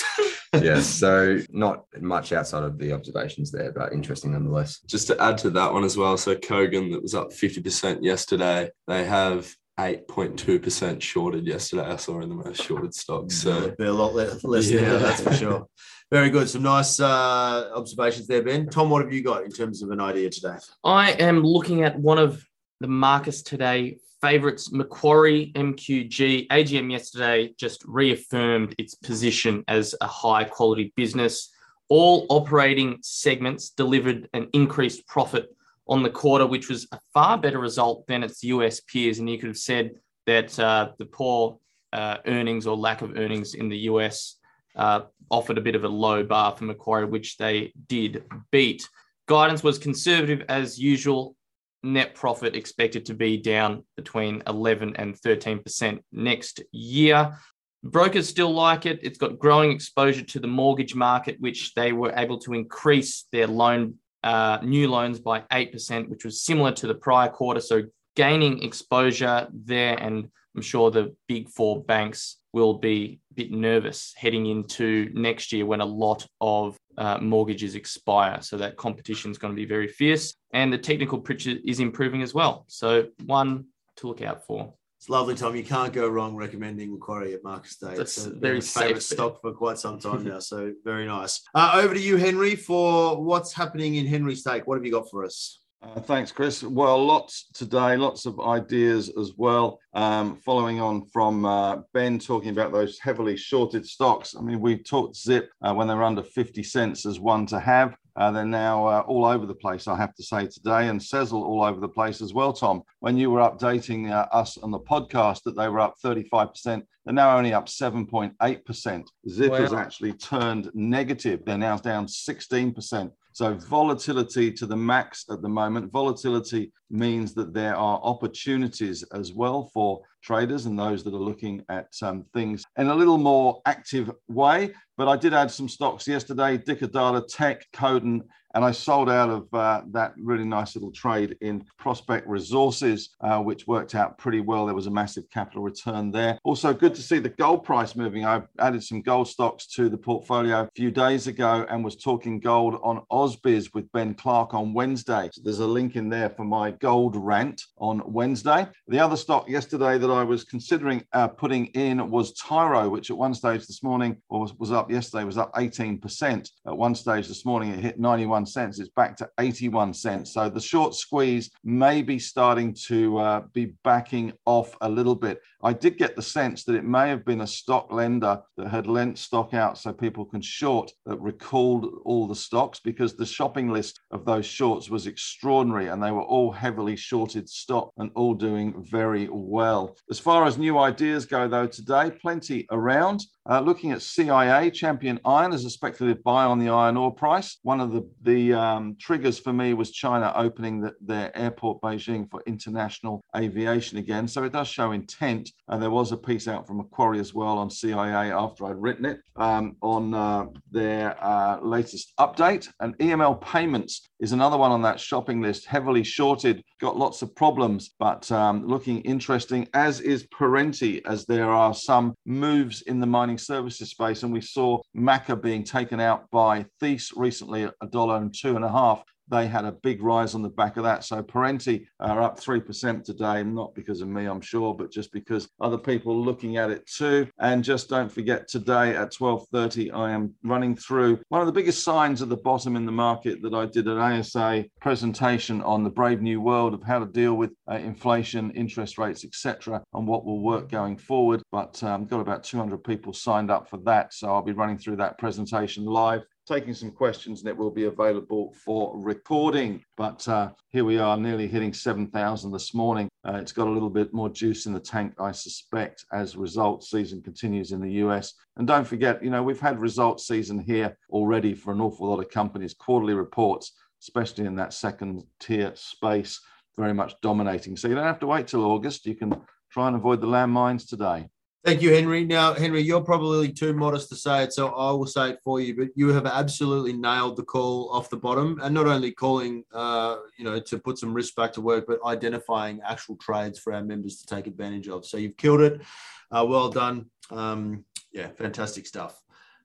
yes. 0.54 0.86
So 0.86 1.38
not 1.50 1.84
much 2.00 2.32
outside 2.32 2.64
of 2.64 2.78
the 2.78 2.92
observations 2.92 3.50
there, 3.50 3.72
but 3.72 3.92
interesting 3.92 4.32
nonetheless. 4.32 4.80
Just 4.86 5.06
to 5.08 5.20
add 5.22 5.38
to 5.38 5.50
that 5.50 5.72
one 5.72 5.84
as 5.84 5.96
well, 5.96 6.16
so 6.16 6.34
Kogan 6.34 6.92
that 6.92 7.02
was 7.02 7.14
up 7.14 7.30
50% 7.30 7.98
yesterday, 8.02 8.70
they 8.86 9.04
have 9.04 9.54
8.2% 9.78 11.00
shorted 11.00 11.46
yesterday. 11.46 11.84
I 11.84 11.96
saw 11.96 12.20
in 12.20 12.28
the 12.28 12.34
most 12.34 12.62
shorted 12.62 12.94
stocks. 12.94 13.36
So 13.36 13.74
They're 13.78 13.88
a 13.88 13.92
lot 13.92 14.14
less, 14.14 14.42
less 14.44 14.70
Yeah. 14.70 14.82
now, 14.82 14.98
that's 14.98 15.20
for 15.22 15.32
sure. 15.34 15.66
Very 16.10 16.28
good. 16.30 16.48
Some 16.48 16.64
nice 16.64 16.98
uh, 16.98 17.70
observations 17.74 18.26
there, 18.26 18.42
Ben. 18.42 18.68
Tom, 18.68 18.90
what 18.90 19.02
have 19.04 19.12
you 19.12 19.22
got 19.22 19.44
in 19.44 19.50
terms 19.50 19.82
of 19.82 19.90
an 19.90 20.00
idea 20.00 20.28
today? 20.28 20.56
I 20.84 21.12
am 21.12 21.42
looking 21.44 21.84
at 21.84 21.98
one 21.98 22.18
of 22.18 22.44
the 22.80 22.88
Marcus 22.88 23.42
today 23.42 23.98
favorites, 24.20 24.72
Macquarie 24.72 25.52
MQG. 25.54 26.48
AGM 26.48 26.90
yesterday 26.90 27.54
just 27.58 27.84
reaffirmed 27.86 28.74
its 28.78 28.94
position 28.94 29.64
as 29.68 29.94
a 30.00 30.06
high 30.06 30.44
quality 30.44 30.92
business. 30.96 31.50
All 31.88 32.26
operating 32.28 32.98
segments 33.02 33.70
delivered 33.70 34.28
an 34.32 34.48
increased 34.52 35.06
profit 35.06 35.48
on 35.88 36.02
the 36.02 36.10
quarter, 36.10 36.46
which 36.46 36.68
was 36.68 36.86
a 36.92 37.00
far 37.12 37.36
better 37.36 37.58
result 37.58 38.06
than 38.06 38.22
its 38.22 38.44
US 38.44 38.80
peers. 38.80 39.18
And 39.18 39.28
you 39.28 39.38
could 39.38 39.48
have 39.48 39.56
said 39.56 39.92
that 40.26 40.58
uh, 40.58 40.92
the 40.98 41.06
poor 41.06 41.58
uh, 41.92 42.18
earnings 42.26 42.66
or 42.66 42.76
lack 42.76 43.02
of 43.02 43.16
earnings 43.16 43.54
in 43.54 43.68
the 43.68 43.78
US 43.78 44.36
uh, 44.76 45.00
offered 45.30 45.58
a 45.58 45.62
bit 45.62 45.74
of 45.74 45.84
a 45.84 45.88
low 45.88 46.22
bar 46.22 46.56
for 46.56 46.64
Macquarie, 46.64 47.06
which 47.06 47.36
they 47.36 47.72
did 47.88 48.24
beat. 48.52 48.88
Guidance 49.26 49.62
was 49.62 49.78
conservative 49.78 50.42
as 50.48 50.78
usual. 50.78 51.36
Net 51.82 52.14
profit 52.14 52.54
expected 52.54 53.06
to 53.06 53.14
be 53.14 53.36
down 53.36 53.84
between 53.96 54.42
11 54.46 54.96
and 54.96 55.14
13% 55.20 56.00
next 56.12 56.62
year. 56.72 57.38
Brokers 57.82 58.28
still 58.28 58.52
like 58.52 58.84
it. 58.84 59.00
It's 59.02 59.18
got 59.18 59.38
growing 59.38 59.72
exposure 59.72 60.22
to 60.22 60.38
the 60.38 60.46
mortgage 60.46 60.94
market, 60.94 61.40
which 61.40 61.72
they 61.74 61.92
were 61.92 62.12
able 62.16 62.38
to 62.40 62.52
increase 62.52 63.24
their 63.32 63.46
loan, 63.46 63.94
uh, 64.22 64.58
new 64.62 64.88
loans 64.88 65.18
by 65.18 65.40
8%, 65.50 66.08
which 66.10 66.24
was 66.24 66.42
similar 66.42 66.72
to 66.72 66.86
the 66.86 66.94
prior 66.94 67.30
quarter. 67.30 67.60
So 67.60 67.84
gaining 68.16 68.62
exposure 68.62 69.48
there. 69.52 69.98
And 69.98 70.28
I'm 70.54 70.62
sure 70.62 70.90
the 70.90 71.14
big 71.28 71.48
four 71.48 71.82
banks 71.82 72.36
will 72.52 72.74
be 72.74 73.20
a 73.30 73.34
bit 73.34 73.50
nervous 73.52 74.12
heading 74.16 74.46
into 74.46 75.10
next 75.14 75.52
year 75.52 75.64
when 75.64 75.80
a 75.80 75.86
lot 75.86 76.26
of 76.40 76.76
uh, 76.98 77.18
mortgages 77.18 77.74
expire. 77.74 78.40
So 78.42 78.56
that 78.58 78.76
competition 78.76 79.30
is 79.30 79.38
going 79.38 79.52
to 79.52 79.56
be 79.56 79.66
very 79.66 79.88
fierce. 79.88 80.34
And 80.52 80.72
the 80.72 80.78
technical 80.78 81.18
picture 81.18 81.56
is 81.64 81.80
improving 81.80 82.22
as 82.22 82.34
well. 82.34 82.64
So 82.68 83.08
one 83.26 83.66
to 83.96 84.08
look 84.08 84.22
out 84.22 84.46
for. 84.46 84.74
It's 84.98 85.08
lovely, 85.08 85.34
Tom. 85.34 85.56
You 85.56 85.64
can't 85.64 85.94
go 85.94 86.06
wrong 86.08 86.36
recommending 86.36 86.92
Macquarie 86.92 87.32
at 87.32 87.42
Marcus 87.42 87.76
Today. 87.76 87.96
That's 87.96 88.18
it's 88.18 88.26
a 88.26 88.30
very 88.30 88.60
favorite 88.60 89.02
stock 89.02 89.40
for 89.40 89.50
quite 89.52 89.78
some 89.78 89.98
time 89.98 90.24
now. 90.24 90.40
So 90.40 90.74
very 90.84 91.06
nice. 91.06 91.40
Uh, 91.54 91.70
over 91.76 91.94
to 91.94 92.00
you, 92.00 92.18
Henry, 92.18 92.54
for 92.54 93.22
what's 93.22 93.54
happening 93.54 93.94
in 93.94 94.06
Henry's 94.06 94.42
Take. 94.42 94.66
What 94.66 94.76
have 94.76 94.84
you 94.84 94.92
got 94.92 95.10
for 95.10 95.24
us? 95.24 95.62
Uh, 95.82 95.98
thanks, 95.98 96.30
Chris. 96.30 96.62
Well, 96.62 97.02
lots 97.02 97.46
today, 97.54 97.96
lots 97.96 98.26
of 98.26 98.38
ideas 98.38 99.10
as 99.18 99.32
well. 99.38 99.80
Um, 99.94 100.36
following 100.36 100.78
on 100.78 101.06
from 101.06 101.46
uh, 101.46 101.78
Ben 101.94 102.18
talking 102.18 102.50
about 102.50 102.70
those 102.70 102.98
heavily 102.98 103.34
shorted 103.34 103.86
stocks. 103.86 104.34
I 104.38 104.42
mean, 104.42 104.60
we 104.60 104.76
talked 104.76 105.16
Zip 105.16 105.48
uh, 105.62 105.72
when 105.72 105.88
they 105.88 105.94
were 105.94 106.04
under 106.04 106.22
50 106.22 106.62
cents 106.62 107.06
as 107.06 107.18
one 107.18 107.46
to 107.46 107.58
have. 107.58 107.96
Uh, 108.14 108.30
they're 108.30 108.44
now 108.44 108.86
uh, 108.86 109.02
all 109.06 109.24
over 109.24 109.46
the 109.46 109.54
place, 109.54 109.88
I 109.88 109.96
have 109.96 110.14
to 110.16 110.22
say 110.22 110.46
today, 110.46 110.88
and 110.88 111.00
Sezzle 111.00 111.42
all 111.42 111.62
over 111.62 111.80
the 111.80 111.88
place 111.88 112.20
as 112.20 112.34
well, 112.34 112.52
Tom. 112.52 112.82
When 112.98 113.16
you 113.16 113.30
were 113.30 113.40
updating 113.40 114.10
uh, 114.10 114.26
us 114.32 114.58
on 114.58 114.70
the 114.70 114.80
podcast 114.80 115.44
that 115.44 115.56
they 115.56 115.68
were 115.68 115.80
up 115.80 115.94
35%, 116.04 116.82
they're 117.06 117.14
now 117.14 117.38
only 117.38 117.54
up 117.54 117.66
7.8%. 117.66 119.04
Zip 119.30 119.54
has 119.54 119.72
actually 119.72 120.12
turned 120.12 120.70
negative. 120.74 121.40
They're 121.46 121.56
now 121.56 121.78
down 121.78 122.06
16%. 122.06 123.10
So 123.32 123.54
volatility 123.54 124.52
to 124.52 124.66
the 124.66 124.76
max 124.76 125.24
at 125.30 125.42
the 125.42 125.48
moment. 125.48 125.92
Volatility 125.92 126.72
means 126.90 127.34
that 127.34 127.54
there 127.54 127.76
are 127.76 128.00
opportunities 128.02 129.02
as 129.12 129.32
well 129.32 129.70
for 129.72 130.02
traders 130.22 130.66
and 130.66 130.78
those 130.78 131.02
that 131.04 131.14
are 131.14 131.18
looking 131.18 131.64
at 131.68 131.88
um, 132.02 132.24
things 132.34 132.64
in 132.76 132.88
a 132.88 132.94
little 132.94 133.18
more 133.18 133.62
active 133.66 134.10
way. 134.28 134.72
But 134.96 135.08
I 135.08 135.16
did 135.16 135.32
add 135.32 135.50
some 135.50 135.68
stocks 135.68 136.06
yesterday, 136.06 136.58
Data, 136.58 137.24
Tech, 137.26 137.64
Coden, 137.72 138.20
and 138.54 138.64
I 138.64 138.72
sold 138.72 139.08
out 139.08 139.30
of 139.30 139.54
uh, 139.54 139.82
that 139.92 140.12
really 140.18 140.44
nice 140.44 140.74
little 140.74 140.90
trade 140.90 141.36
in 141.40 141.64
Prospect 141.78 142.26
Resources, 142.26 143.10
uh, 143.20 143.38
which 143.38 143.66
worked 143.66 143.94
out 143.94 144.18
pretty 144.18 144.40
well. 144.40 144.66
There 144.66 144.74
was 144.74 144.88
a 144.88 144.90
massive 144.90 145.30
capital 145.30 145.62
return 145.62 146.10
there. 146.10 146.38
Also, 146.42 146.74
good 146.74 146.94
to 146.96 147.02
see 147.02 147.18
the 147.18 147.28
gold 147.28 147.64
price 147.64 147.94
moving. 147.94 148.26
I 148.26 148.42
added 148.58 148.82
some 148.82 149.02
gold 149.02 149.28
stocks 149.28 149.66
to 149.68 149.88
the 149.88 149.96
portfolio 149.96 150.62
a 150.62 150.70
few 150.74 150.90
days 150.90 151.28
ago 151.28 151.64
and 151.70 151.84
was 151.84 151.96
talking 151.96 152.40
gold 152.40 152.80
on 152.82 153.02
Ausbiz 153.12 153.72
with 153.72 153.90
Ben 153.92 154.14
Clark 154.14 154.52
on 154.52 154.74
Wednesday. 154.74 155.30
So 155.32 155.42
there's 155.44 155.60
a 155.60 155.66
link 155.66 155.94
in 155.94 156.08
there 156.08 156.30
for 156.30 156.44
my 156.44 156.72
gold 156.80 157.16
rant 157.16 157.62
on 157.78 158.02
Wednesday. 158.06 158.66
The 158.88 158.98
other 158.98 159.16
stock 159.16 159.48
yesterday 159.48 159.98
that 159.98 160.10
I 160.10 160.24
was 160.24 160.44
considering 160.44 161.04
uh, 161.12 161.28
putting 161.28 161.66
in 161.66 162.10
was 162.10 162.32
Tyro, 162.32 162.88
which 162.88 163.10
at 163.10 163.16
one 163.16 163.34
stage 163.34 163.66
this 163.66 163.82
morning 163.82 164.16
or 164.28 164.40
was, 164.40 164.54
was 164.54 164.72
up 164.72 164.90
yesterday, 164.90 165.24
was 165.24 165.38
up 165.38 165.52
18%. 165.54 166.48
At 166.66 166.76
one 166.76 166.94
stage 166.94 167.28
this 167.28 167.44
morning, 167.44 167.70
it 167.70 167.80
hit 167.80 168.00
91 168.00 168.46
cents. 168.46 168.80
It's 168.80 168.90
back 168.90 169.16
to 169.18 169.28
81 169.38 169.94
cents. 169.94 170.34
So 170.34 170.48
the 170.48 170.60
short 170.60 170.94
squeeze 170.94 171.50
may 171.64 172.02
be 172.02 172.18
starting 172.18 172.74
to 172.86 173.18
uh, 173.18 173.42
be 173.52 173.74
backing 173.84 174.32
off 174.46 174.76
a 174.80 174.88
little 174.88 175.14
bit. 175.14 175.40
I 175.62 175.74
did 175.74 175.98
get 175.98 176.16
the 176.16 176.22
sense 176.22 176.64
that 176.64 176.74
it 176.74 176.84
may 176.84 177.08
have 177.08 177.24
been 177.24 177.42
a 177.42 177.46
stock 177.46 177.92
lender 177.92 178.40
that 178.56 178.68
had 178.68 178.86
lent 178.86 179.18
stock 179.18 179.52
out 179.52 179.76
so 179.76 179.92
people 179.92 180.24
can 180.24 180.40
short 180.40 180.90
that 181.04 181.20
recalled 181.20 181.86
all 182.04 182.26
the 182.26 182.34
stocks 182.34 182.80
because 182.80 183.14
the 183.14 183.26
shopping 183.26 183.68
list 183.68 184.00
of 184.10 184.24
those 184.24 184.46
shorts 184.46 184.88
was 184.88 185.06
extraordinary 185.06 185.88
and 185.88 186.02
they 186.02 186.12
were 186.12 186.22
all 186.22 186.50
heavily 186.50 186.96
shorted 186.96 187.48
stock 187.48 187.92
and 187.98 188.10
all 188.14 188.34
doing 188.34 188.82
very 188.90 189.28
well. 189.30 189.96
As 190.10 190.18
far 190.18 190.46
as 190.46 190.56
new 190.56 190.78
ideas 190.78 191.26
go, 191.26 191.46
though, 191.46 191.66
today, 191.66 192.10
plenty 192.10 192.66
around. 192.70 193.22
Uh, 193.50 193.58
looking 193.58 193.90
at 193.90 194.00
CIA, 194.00 194.70
Champion 194.70 195.18
Iron 195.24 195.52
as 195.52 195.64
a 195.64 195.70
speculative 195.70 196.22
buy 196.22 196.44
on 196.44 196.60
the 196.60 196.68
iron 196.68 196.96
ore 196.96 197.12
price. 197.12 197.58
One 197.64 197.80
of 197.80 197.90
the, 197.90 198.08
the 198.22 198.52
um, 198.52 198.96
triggers 199.00 199.40
for 199.40 199.52
me 199.52 199.74
was 199.74 199.90
China 199.90 200.32
opening 200.36 200.80
the, 200.80 200.94
their 201.00 201.36
airport 201.36 201.80
Beijing 201.80 202.30
for 202.30 202.40
international 202.46 203.24
aviation 203.36 203.98
again. 203.98 204.28
So 204.28 204.44
it 204.44 204.52
does 204.52 204.68
show 204.68 204.92
intent. 204.92 205.50
And 205.66 205.82
there 205.82 205.90
was 205.90 206.12
a 206.12 206.16
piece 206.16 206.46
out 206.46 206.64
from 206.64 206.76
Macquarie 206.76 207.18
as 207.18 207.34
well 207.34 207.58
on 207.58 207.70
CIA 207.70 208.30
after 208.30 208.66
I'd 208.66 208.80
written 208.80 209.04
it 209.04 209.18
um, 209.34 209.74
on 209.82 210.14
uh, 210.14 210.46
their 210.70 211.16
uh, 211.20 211.58
latest 211.60 212.12
update. 212.20 212.68
And 212.78 212.96
EML 212.98 213.40
Payments 213.40 214.06
is 214.20 214.30
another 214.30 214.58
one 214.58 214.70
on 214.70 214.82
that 214.82 215.00
shopping 215.00 215.40
list, 215.40 215.66
heavily 215.66 216.04
shorted, 216.04 216.62
got 216.80 216.96
lots 216.96 217.22
of 217.22 217.34
problems, 217.34 217.90
but 217.98 218.30
um, 218.30 218.64
looking 218.66 219.00
interesting, 219.00 219.66
as 219.74 220.00
is 220.00 220.26
Perenti, 220.28 221.00
as 221.04 221.26
there 221.26 221.50
are 221.50 221.74
some 221.74 222.14
moves 222.26 222.82
in 222.82 223.00
the 223.00 223.06
mining 223.06 223.38
services 223.46 223.90
space. 223.90 224.22
And 224.22 224.32
we 224.32 224.40
saw 224.40 224.80
Maca 224.96 225.40
being 225.40 225.64
taken 225.64 226.00
out 226.00 226.30
by 226.30 226.66
Thiess 226.80 227.12
recently 227.16 227.64
at 227.64 227.74
a 227.82 227.86
dollar 227.86 228.16
and 228.16 228.34
two 228.34 228.56
and 228.56 228.64
a 228.64 228.70
half 228.70 229.02
they 229.30 229.46
had 229.46 229.64
a 229.64 229.72
big 229.72 230.02
rise 230.02 230.34
on 230.34 230.42
the 230.42 230.48
back 230.48 230.76
of 230.76 230.84
that. 230.84 231.04
So 231.04 231.22
Perenti 231.22 231.86
are 232.00 232.20
up 232.20 232.38
3% 232.38 233.04
today, 233.04 233.42
not 233.42 233.74
because 233.74 234.00
of 234.00 234.08
me, 234.08 234.26
I'm 234.26 234.40
sure, 234.40 234.74
but 234.74 234.90
just 234.90 235.12
because 235.12 235.48
other 235.60 235.78
people 235.78 236.12
are 236.12 236.16
looking 236.16 236.56
at 236.56 236.70
it 236.70 236.86
too. 236.86 237.28
And 237.38 237.64
just 237.64 237.88
don't 237.88 238.10
forget 238.10 238.48
today 238.48 238.94
at 238.94 239.12
12.30, 239.12 239.94
I 239.94 240.10
am 240.12 240.34
running 240.42 240.76
through 240.76 241.20
one 241.28 241.40
of 241.40 241.46
the 241.46 241.52
biggest 241.52 241.84
signs 241.84 242.22
at 242.22 242.28
the 242.28 242.36
bottom 242.36 242.76
in 242.76 242.86
the 242.86 242.92
market 242.92 243.42
that 243.42 243.54
I 243.54 243.66
did 243.66 243.86
an 243.86 243.98
ASA 243.98 244.64
presentation 244.80 245.62
on 245.62 245.84
the 245.84 245.90
brave 245.90 246.20
new 246.20 246.40
world 246.40 246.74
of 246.74 246.82
how 246.82 246.98
to 246.98 247.06
deal 247.06 247.34
with 247.34 247.52
uh, 247.70 247.76
inflation, 247.76 248.50
interest 248.52 248.98
rates, 248.98 249.24
etc., 249.24 249.82
and 249.94 250.06
what 250.06 250.24
will 250.24 250.40
work 250.40 250.70
going 250.70 250.96
forward. 250.96 251.42
But 251.52 251.82
um, 251.82 252.06
got 252.06 252.20
about 252.20 252.44
200 252.44 252.82
people 252.82 253.12
signed 253.12 253.50
up 253.50 253.68
for 253.68 253.78
that. 253.78 254.12
So 254.12 254.28
I'll 254.28 254.42
be 254.42 254.52
running 254.52 254.78
through 254.78 254.96
that 254.96 255.18
presentation 255.18 255.84
live 255.84 256.22
taking 256.50 256.74
some 256.74 256.90
questions 256.90 257.40
and 257.40 257.48
it 257.48 257.56
will 257.56 257.70
be 257.70 257.84
available 257.84 258.52
for 258.64 258.92
recording. 258.98 259.84
But 259.96 260.26
uh, 260.26 260.50
here 260.70 260.84
we 260.84 260.98
are, 260.98 261.16
nearly 261.16 261.46
hitting 261.46 261.72
7,000 261.72 262.50
this 262.50 262.74
morning. 262.74 263.08
Uh, 263.24 263.34
it's 263.34 263.52
got 263.52 263.68
a 263.68 263.70
little 263.70 263.88
bit 263.88 264.12
more 264.12 264.28
juice 264.28 264.66
in 264.66 264.72
the 264.72 264.80
tank, 264.80 265.14
I 265.20 265.30
suspect, 265.30 266.04
as 266.12 266.36
results 266.36 266.90
season 266.90 267.22
continues 267.22 267.70
in 267.70 267.80
the 267.80 267.92
US. 268.04 268.34
And 268.56 268.66
don't 268.66 268.86
forget, 268.86 269.22
you 269.22 269.30
know, 269.30 269.44
we've 269.44 269.60
had 269.60 269.80
results 269.80 270.26
season 270.26 270.58
here 270.58 270.98
already 271.10 271.54
for 271.54 271.72
an 271.72 271.80
awful 271.80 272.08
lot 272.08 272.18
of 272.18 272.30
companies, 272.30 272.74
quarterly 272.74 273.14
reports, 273.14 273.72
especially 274.02 274.46
in 274.46 274.56
that 274.56 274.74
second 274.74 275.22
tier 275.38 275.70
space, 275.76 276.40
very 276.76 276.92
much 276.92 277.14
dominating. 277.22 277.76
So 277.76 277.86
you 277.86 277.94
don't 277.94 278.04
have 278.04 278.20
to 278.20 278.26
wait 278.26 278.48
till 278.48 278.64
August. 278.64 279.06
You 279.06 279.14
can 279.14 279.40
try 279.70 279.86
and 279.86 279.94
avoid 279.94 280.20
the 280.20 280.26
landmines 280.26 280.88
today. 280.88 281.28
Thank 281.62 281.82
you, 281.82 281.92
Henry. 281.92 282.24
Now, 282.24 282.54
Henry, 282.54 282.80
you're 282.80 283.02
probably 283.02 283.52
too 283.52 283.74
modest 283.74 284.08
to 284.08 284.16
say 284.16 284.44
it, 284.44 284.52
so 284.54 284.68
I 284.68 284.92
will 284.92 285.06
say 285.06 285.30
it 285.30 285.40
for 285.44 285.60
you. 285.60 285.76
But 285.76 285.88
you 285.94 286.08
have 286.08 286.24
absolutely 286.24 286.94
nailed 286.94 287.36
the 287.36 287.42
call 287.42 287.90
off 287.92 288.08
the 288.08 288.16
bottom, 288.16 288.58
and 288.62 288.74
not 288.74 288.86
only 288.86 289.12
calling, 289.12 289.64
uh, 289.74 290.16
you 290.38 290.44
know, 290.44 290.58
to 290.58 290.78
put 290.78 290.96
some 290.96 291.12
risk 291.12 291.34
back 291.36 291.52
to 291.52 291.60
work, 291.60 291.84
but 291.86 291.98
identifying 292.06 292.80
actual 292.82 293.16
trades 293.16 293.58
for 293.58 293.74
our 293.74 293.82
members 293.82 294.16
to 294.16 294.26
take 294.26 294.46
advantage 294.46 294.88
of. 294.88 295.04
So 295.04 295.18
you've 295.18 295.36
killed 295.36 295.60
it. 295.60 295.82
Uh, 296.30 296.46
well 296.48 296.70
done. 296.70 297.10
Um, 297.30 297.84
yeah, 298.10 298.28
fantastic 298.38 298.86
stuff. 298.86 299.20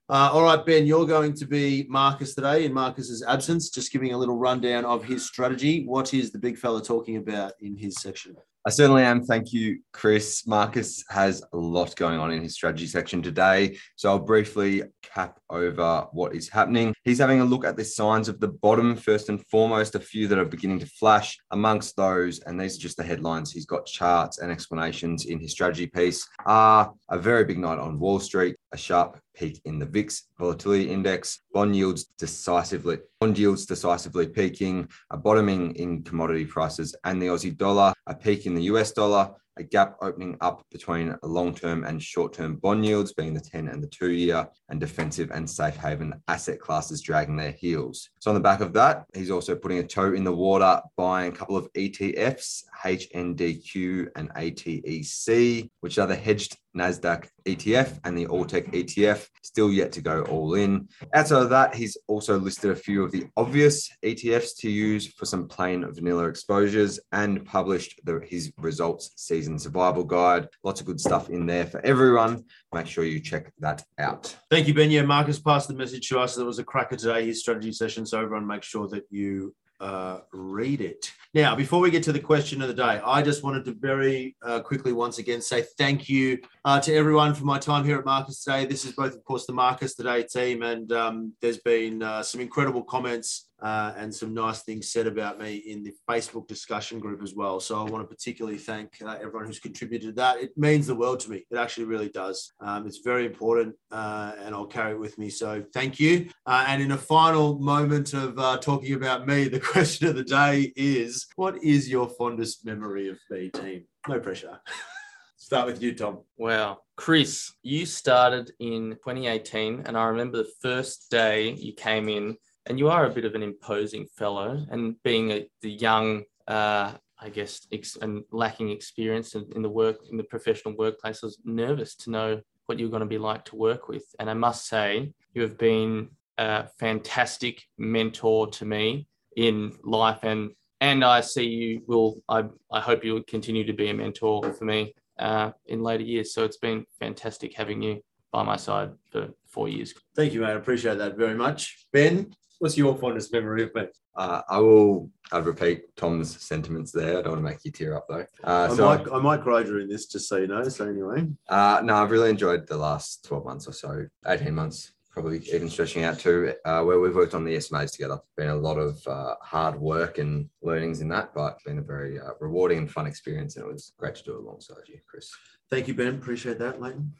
Uh, 0.08 0.30
all 0.32 0.42
right, 0.42 0.66
Ben, 0.66 0.86
you're 0.86 1.06
going 1.06 1.32
to 1.32 1.46
be 1.46 1.86
Marcus 1.88 2.34
today 2.34 2.66
in 2.66 2.74
Marcus's 2.74 3.24
absence, 3.26 3.70
just 3.70 3.90
giving 3.90 4.12
a 4.12 4.18
little 4.18 4.36
rundown 4.36 4.84
of 4.84 5.02
his 5.02 5.26
strategy. 5.26 5.86
What 5.86 6.12
is 6.12 6.30
the 6.30 6.38
big 6.38 6.58
fella 6.58 6.82
talking 6.82 7.16
about 7.16 7.54
in 7.60 7.74
his 7.74 7.96
section? 8.02 8.36
I 8.66 8.70
certainly 8.70 9.04
am. 9.04 9.22
Thank 9.22 9.52
you, 9.52 9.78
Chris. 9.92 10.44
Marcus 10.44 11.04
has 11.08 11.40
a 11.52 11.56
lot 11.56 11.94
going 11.94 12.18
on 12.18 12.32
in 12.32 12.42
his 12.42 12.54
strategy 12.54 12.88
section 12.88 13.22
today. 13.22 13.78
So 13.94 14.08
I'll 14.08 14.18
briefly 14.18 14.82
cap 15.04 15.38
over 15.48 16.08
what 16.10 16.34
is 16.34 16.48
happening. 16.48 16.92
He's 17.04 17.20
having 17.20 17.40
a 17.40 17.44
look 17.44 17.64
at 17.64 17.76
the 17.76 17.84
signs 17.84 18.28
of 18.28 18.40
the 18.40 18.48
bottom, 18.48 18.96
first 18.96 19.28
and 19.28 19.40
foremost, 19.46 19.94
a 19.94 20.00
few 20.00 20.26
that 20.26 20.38
are 20.40 20.44
beginning 20.44 20.80
to 20.80 20.86
flash. 20.86 21.38
Amongst 21.52 21.94
those, 21.94 22.40
and 22.40 22.60
these 22.60 22.76
are 22.76 22.80
just 22.80 22.96
the 22.96 23.04
headlines, 23.04 23.52
he's 23.52 23.66
got 23.66 23.86
charts 23.86 24.38
and 24.38 24.50
explanations 24.50 25.26
in 25.26 25.38
his 25.38 25.52
strategy 25.52 25.86
piece, 25.86 26.26
are 26.44 26.92
a 27.08 27.18
very 27.20 27.44
big 27.44 27.58
night 27.58 27.78
on 27.78 28.00
Wall 28.00 28.18
Street, 28.18 28.56
a 28.72 28.76
sharp 28.76 29.18
peak 29.34 29.60
in 29.64 29.78
the 29.78 29.86
VIX 29.86 30.28
volatility 30.38 30.90
index, 30.90 31.40
bond 31.52 31.76
yields 31.76 32.06
decisively, 32.18 32.98
bond 33.20 33.38
yields 33.38 33.66
decisively 33.66 34.26
peaking, 34.26 34.88
a 35.10 35.16
bottoming 35.16 35.74
in 35.76 36.02
commodity 36.02 36.44
prices 36.44 36.94
and 37.04 37.20
the 37.20 37.26
Aussie 37.26 37.56
dollar, 37.56 37.92
a 38.06 38.14
peak 38.14 38.46
in 38.46 38.54
the 38.54 38.64
US 38.64 38.92
dollar, 38.92 39.34
a 39.58 39.62
gap 39.62 39.96
opening 40.02 40.36
up 40.40 40.62
between 40.70 41.16
long-term 41.22 41.84
and 41.84 42.02
short-term 42.02 42.56
bond 42.56 42.84
yields, 42.84 43.12
being 43.14 43.34
the 43.34 43.40
10 43.40 43.68
and 43.68 43.82
the 43.82 43.88
two 43.88 44.10
year, 44.10 44.46
and 44.68 44.80
defensive 44.80 45.30
and 45.32 45.48
safe 45.48 45.76
haven 45.76 46.14
asset 46.28 46.60
classes 46.60 47.00
dragging 47.00 47.36
their 47.36 47.52
heels. 47.52 48.10
So 48.20 48.30
on 48.30 48.34
the 48.34 48.40
back 48.40 48.60
of 48.60 48.72
that, 48.74 49.06
he's 49.14 49.30
also 49.30 49.56
putting 49.56 49.78
a 49.78 49.86
toe 49.86 50.12
in 50.12 50.24
the 50.24 50.32
water, 50.32 50.80
buying 50.96 51.32
a 51.32 51.36
couple 51.36 51.56
of 51.56 51.72
ETFs, 51.72 52.64
HNDQ 52.84 54.08
and 54.14 54.28
ATEC, 54.34 55.70
which 55.80 55.98
are 55.98 56.06
the 56.06 56.16
hedged 56.16 56.58
NASDAQ 56.76 57.28
ETF 57.46 57.98
and 58.04 58.16
the 58.16 58.26
Alltech 58.26 58.72
ETF, 58.72 59.28
still 59.42 59.70
yet 59.70 59.92
to 59.92 60.00
go 60.00 60.22
all 60.24 60.54
in. 60.54 60.88
Outside 61.14 61.42
of 61.42 61.50
that, 61.50 61.74
he's 61.74 61.96
also 62.06 62.38
listed 62.38 62.70
a 62.70 62.76
few 62.76 63.02
of 63.02 63.12
the 63.12 63.26
obvious 63.36 63.90
ETFs 64.04 64.56
to 64.58 64.70
use 64.70 65.06
for 65.06 65.24
some 65.24 65.48
plain 65.48 65.84
vanilla 65.92 66.26
exposures 66.26 67.00
and 67.12 67.44
published 67.44 68.00
the, 68.04 68.20
his 68.26 68.52
results 68.58 69.12
season 69.16 69.58
survival 69.58 70.04
guide. 70.04 70.48
Lots 70.62 70.80
of 70.80 70.86
good 70.86 71.00
stuff 71.00 71.30
in 71.30 71.46
there 71.46 71.66
for 71.66 71.84
everyone. 71.84 72.44
Make 72.72 72.86
sure 72.86 73.04
you 73.04 73.20
check 73.20 73.52
that 73.60 73.84
out. 73.98 74.36
Thank 74.50 74.68
you, 74.68 74.74
Ben. 74.74 74.90
Yeah, 74.90 75.02
Marcus 75.02 75.38
passed 75.38 75.68
the 75.68 75.74
message 75.74 76.08
to 76.08 76.18
us. 76.18 76.34
There 76.34 76.44
was 76.44 76.58
a 76.58 76.64
cracker 76.64 76.96
today, 76.96 77.26
his 77.26 77.40
strategy 77.40 77.72
session. 77.72 78.04
So 78.06 78.20
everyone 78.20 78.46
make 78.46 78.62
sure 78.62 78.88
that 78.88 79.04
you 79.10 79.54
uh, 79.80 80.20
read 80.32 80.80
it. 80.80 81.12
Now, 81.34 81.54
before 81.54 81.80
we 81.80 81.90
get 81.90 82.02
to 82.04 82.12
the 82.12 82.20
question 82.20 82.62
of 82.62 82.68
the 82.68 82.74
day, 82.74 83.00
I 83.04 83.22
just 83.22 83.42
wanted 83.42 83.64
to 83.66 83.74
very 83.74 84.36
uh, 84.42 84.60
quickly 84.60 84.92
once 84.92 85.18
again 85.18 85.42
say 85.42 85.62
thank 85.76 86.08
you 86.08 86.38
uh, 86.64 86.80
to 86.80 86.94
everyone 86.94 87.34
for 87.34 87.44
my 87.44 87.58
time 87.58 87.84
here 87.84 87.98
at 87.98 88.04
Marcus 88.04 88.42
Today. 88.42 88.64
This 88.64 88.84
is 88.84 88.92
both, 88.92 89.14
of 89.14 89.22
course, 89.24 89.44
the 89.46 89.52
Marcus 89.52 89.94
Today 89.94 90.22
team, 90.22 90.62
and 90.62 90.90
um, 90.92 91.32
there's 91.42 91.58
been 91.58 92.02
uh, 92.02 92.22
some 92.22 92.40
incredible 92.40 92.82
comments 92.82 93.45
uh, 93.62 93.92
and 93.96 94.14
some 94.14 94.34
nice 94.34 94.62
things 94.62 94.90
said 94.90 95.06
about 95.06 95.38
me 95.38 95.56
in 95.56 95.82
the 95.82 95.92
Facebook 96.08 96.46
discussion 96.46 96.98
group 96.98 97.22
as 97.22 97.34
well. 97.34 97.58
So 97.60 97.78
I 97.78 97.88
want 97.90 98.02
to 98.02 98.14
particularly 98.14 98.58
thank 98.58 98.98
uh, 99.02 99.16
everyone 99.20 99.46
who's 99.46 99.58
contributed 99.58 100.10
to 100.10 100.12
that. 100.16 100.38
It 100.38 100.56
means 100.56 100.86
the 100.86 100.94
world 100.94 101.20
to 101.20 101.30
me. 101.30 101.46
It 101.50 101.56
actually 101.56 101.84
really 101.84 102.10
does. 102.10 102.52
Um, 102.60 102.86
it's 102.86 102.98
very 102.98 103.24
important, 103.24 103.74
uh, 103.90 104.32
and 104.38 104.54
I'll 104.54 104.66
carry 104.66 104.92
it 104.92 105.00
with 105.00 105.18
me. 105.18 105.30
So 105.30 105.64
thank 105.72 105.98
you. 105.98 106.28
Uh, 106.44 106.64
and 106.68 106.82
in 106.82 106.92
a 106.92 106.98
final 106.98 107.58
moment 107.58 108.12
of 108.12 108.38
uh, 108.38 108.58
talking 108.58 108.94
about 108.94 109.26
me, 109.26 109.48
the 109.48 109.60
question 109.72 110.08
of 110.08 110.16
the 110.16 110.24
day 110.24 110.72
is: 110.76 111.26
What 111.36 111.62
is 111.62 111.88
your 111.88 112.08
fondest 112.08 112.64
memory 112.66 113.08
of 113.08 113.18
me, 113.30 113.50
team? 113.50 113.84
No 114.08 114.20
pressure. 114.20 114.60
Start 115.38 115.66
with 115.66 115.82
you, 115.82 115.94
Tom. 115.94 116.20
Wow. 116.36 116.78
Chris, 116.96 117.52
you 117.62 117.86
started 117.86 118.50
in 118.58 118.96
2018, 119.04 119.82
and 119.86 119.96
I 119.96 120.06
remember 120.06 120.38
the 120.38 120.50
first 120.60 121.10
day 121.10 121.50
you 121.52 121.72
came 121.72 122.08
in 122.08 122.36
and 122.66 122.78
you 122.78 122.88
are 122.88 123.06
a 123.06 123.10
bit 123.10 123.24
of 123.24 123.34
an 123.34 123.42
imposing 123.42 124.06
fellow. 124.16 124.64
And 124.70 125.00
being 125.02 125.30
a, 125.30 125.48
the 125.62 125.70
young, 125.70 126.22
uh, 126.48 126.92
I 127.18 127.28
guess, 127.30 127.66
ex- 127.72 127.96
and 127.96 128.24
lacking 128.30 128.70
experience 128.70 129.34
in, 129.34 129.46
in, 129.54 129.62
the 129.62 129.70
work 129.70 129.98
in 130.10 130.16
the 130.16 130.24
professional 130.24 130.76
workplace, 130.76 131.20
I 131.22 131.26
was 131.26 131.38
nervous 131.44 131.94
to 131.96 132.10
know 132.10 132.40
what 132.66 132.78
you're 132.78 132.90
going 132.90 133.00
to 133.00 133.06
be 133.06 133.18
like 133.18 133.44
to 133.46 133.56
work 133.56 133.88
with. 133.88 134.04
And 134.18 134.28
I 134.28 134.34
must 134.34 134.66
say, 134.66 135.12
you 135.34 135.42
have 135.42 135.56
been 135.58 136.08
a 136.38 136.66
fantastic 136.78 137.62
mentor 137.78 138.48
to 138.48 138.64
me 138.64 139.06
in 139.36 139.72
life, 139.84 140.20
and 140.22 140.50
and 140.80 141.04
I 141.04 141.20
see 141.20 141.46
you 141.46 141.82
will. 141.86 142.22
I 142.28 142.44
I 142.72 142.80
hope 142.80 143.04
you 143.04 143.14
will 143.14 143.22
continue 143.22 143.64
to 143.64 143.72
be 143.72 143.88
a 143.90 143.94
mentor 143.94 144.52
for 144.52 144.64
me 144.64 144.94
uh, 145.18 145.52
in 145.66 145.82
later 145.82 146.04
years. 146.04 146.34
So 146.34 146.44
it's 146.44 146.58
been 146.58 146.84
fantastic 146.98 147.54
having 147.54 147.82
you 147.82 148.02
by 148.32 148.42
my 148.42 148.56
side 148.56 148.90
for 149.10 149.28
four 149.46 149.68
years. 149.68 149.94
Thank 150.14 150.32
you, 150.32 150.40
mate. 150.40 150.48
I 150.48 150.52
appreciate 150.52 150.98
that 150.98 151.16
very 151.16 151.34
much. 151.34 151.86
Ben, 151.92 152.34
What's 152.58 152.76
your 152.76 152.96
fondest 152.96 153.32
memory 153.32 153.64
of 153.64 153.74
me? 153.74 153.86
Uh, 154.14 154.40
I 154.48 154.58
will. 154.58 155.10
I'd 155.30 155.44
repeat 155.44 155.94
Tom's 155.96 156.40
sentiments 156.40 156.90
there. 156.92 157.18
I 157.18 157.22
don't 157.22 157.32
want 157.32 157.44
to 157.44 157.50
make 157.50 157.64
you 157.64 157.70
tear 157.70 157.96
up 157.96 158.06
though. 158.08 158.24
Uh, 158.44 158.68
I 158.70 158.74
so 158.74 158.84
might, 158.86 159.12
I 159.12 159.18
might 159.18 159.42
cry 159.42 159.62
during 159.62 159.88
this, 159.88 160.06
just 160.06 160.28
so 160.28 160.36
you 160.36 160.46
know. 160.46 160.66
So 160.68 160.88
anyway. 160.88 161.26
Uh, 161.48 161.82
no, 161.84 161.96
I've 161.96 162.10
really 162.10 162.30
enjoyed 162.30 162.66
the 162.66 162.76
last 162.78 163.24
twelve 163.26 163.44
months 163.44 163.68
or 163.68 163.72
so, 163.72 164.06
eighteen 164.26 164.54
months, 164.54 164.92
probably 165.10 165.38
even 165.52 165.68
stretching 165.68 166.04
out 166.04 166.18
to 166.20 166.54
uh, 166.64 166.82
where 166.82 166.98
we've 166.98 167.14
worked 167.14 167.34
on 167.34 167.44
the 167.44 167.56
SMAs 167.56 167.92
together. 167.92 168.18
Been 168.36 168.48
a 168.48 168.56
lot 168.56 168.78
of 168.78 169.06
uh, 169.06 169.34
hard 169.42 169.78
work 169.78 170.16
and 170.16 170.48
learnings 170.62 171.02
in 171.02 171.08
that, 171.08 171.34
but 171.34 171.58
been 171.66 171.78
a 171.78 171.82
very 171.82 172.18
uh, 172.18 172.30
rewarding 172.40 172.78
and 172.78 172.90
fun 172.90 173.06
experience, 173.06 173.56
and 173.56 173.66
it 173.66 173.72
was 173.72 173.92
great 173.98 174.14
to 174.14 174.22
do 174.22 174.32
it 174.32 174.44
alongside 174.44 174.88
you, 174.88 174.98
Chris. 175.06 175.30
Thank 175.68 175.88
you, 175.88 175.94
Ben. 175.94 176.14
Appreciate 176.14 176.58
that, 176.60 176.80
Leighton. 176.80 177.12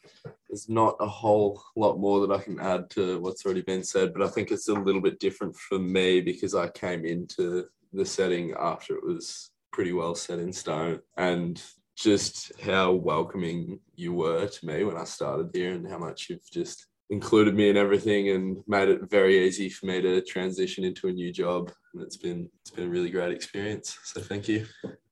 There's 0.56 0.70
not 0.70 0.96
a 1.00 1.06
whole 1.06 1.62
lot 1.76 1.98
more 1.98 2.26
that 2.26 2.34
I 2.34 2.42
can 2.42 2.58
add 2.58 2.88
to 2.92 3.20
what's 3.20 3.44
already 3.44 3.60
been 3.60 3.84
said, 3.84 4.14
but 4.14 4.22
I 4.22 4.28
think 4.28 4.50
it's 4.50 4.68
a 4.68 4.72
little 4.72 5.02
bit 5.02 5.20
different 5.20 5.54
for 5.54 5.78
me 5.78 6.22
because 6.22 6.54
I 6.54 6.68
came 6.68 7.04
into 7.04 7.66
the 7.92 8.06
setting 8.06 8.54
after 8.58 8.94
it 8.94 9.04
was 9.04 9.50
pretty 9.70 9.92
well 9.92 10.14
set 10.14 10.38
in 10.38 10.54
stone. 10.54 11.00
And 11.18 11.62
just 11.94 12.58
how 12.62 12.92
welcoming 12.92 13.80
you 13.96 14.14
were 14.14 14.46
to 14.46 14.66
me 14.66 14.84
when 14.84 14.96
I 14.96 15.04
started 15.04 15.50
here 15.52 15.74
and 15.74 15.86
how 15.86 15.98
much 15.98 16.30
you've 16.30 16.50
just 16.50 16.86
included 17.10 17.54
me 17.54 17.68
in 17.68 17.76
everything 17.76 18.30
and 18.30 18.56
made 18.66 18.88
it 18.88 19.10
very 19.10 19.46
easy 19.46 19.68
for 19.68 19.84
me 19.84 20.00
to 20.00 20.22
transition 20.22 20.84
into 20.84 21.08
a 21.08 21.12
new 21.12 21.34
job. 21.34 21.70
And 21.92 22.02
it's 22.02 22.16
been 22.16 22.48
it's 22.62 22.70
been 22.70 22.86
a 22.86 22.90
really 22.90 23.10
great 23.10 23.32
experience. 23.32 23.98
So 24.04 24.22
thank 24.22 24.48
you. 24.48 24.64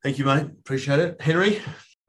Thank 0.03 0.19
you, 0.19 0.25
mate. 0.25 0.47
Appreciate 0.47 1.01
it. 1.01 1.21
Henry? 1.21 1.61